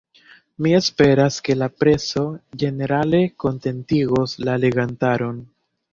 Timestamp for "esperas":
0.77-1.35